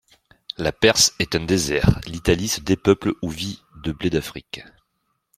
La 0.57 0.71
Perse 0.71 1.13
est 1.19 1.35
un 1.35 1.45
désert, 1.45 2.01
l'Italie 2.07 2.47
se 2.47 2.59
dépeuple 2.59 3.13
ou 3.21 3.29
vit 3.29 3.61
de 3.83 3.91
blé 3.91 4.09
d'Afrique. 4.09 4.61